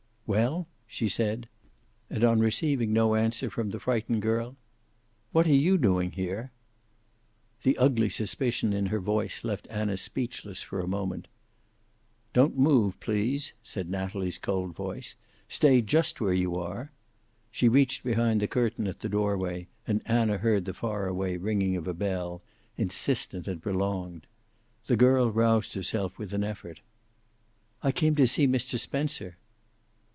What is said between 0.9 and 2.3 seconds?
said. And